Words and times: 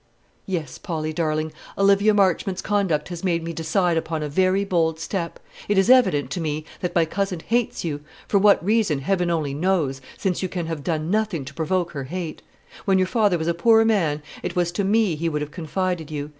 "Yes, 0.47 0.79
Polly 0.79 1.13
darling, 1.13 1.51
Olivia 1.77 2.11
Marchmont's 2.11 2.63
conduct 2.63 3.09
has 3.09 3.23
made 3.23 3.43
me 3.43 3.53
decide 3.53 3.97
upon 3.97 4.23
a 4.23 4.29
very 4.29 4.65
bold 4.65 4.99
step. 4.99 5.39
It 5.67 5.77
is 5.77 5.91
evident 5.91 6.31
to 6.31 6.41
me 6.41 6.65
that 6.79 6.95
my 6.95 7.05
cousin 7.05 7.39
hates 7.45 7.83
you; 7.85 8.01
for 8.27 8.39
what 8.39 8.65
reason, 8.65 8.97
Heaven 9.01 9.29
only 9.29 9.53
knows, 9.53 10.01
since 10.17 10.41
you 10.41 10.49
can 10.49 10.65
have 10.65 10.83
done 10.83 11.11
nothing 11.11 11.45
to 11.45 11.53
provoke 11.53 11.91
her 11.91 12.05
hate. 12.05 12.41
When 12.85 12.97
your 12.97 13.05
father 13.05 13.37
was 13.37 13.47
a 13.47 13.53
poor 13.53 13.85
man, 13.85 14.23
it 14.41 14.55
was 14.55 14.71
to 14.71 14.83
me 14.83 15.13
he 15.15 15.29
would 15.29 15.41
have 15.43 15.51
confided 15.51 16.09
you. 16.09 16.29